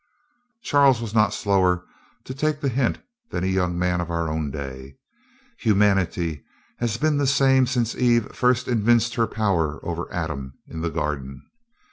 [0.63, 1.85] Charles was not slower
[2.23, 2.97] to take the hint
[3.29, 4.97] than a young man of our own day.
[5.59, 6.43] Humanity
[6.79, 11.43] has been the same since Eve first evinced her power over Adam in the garden.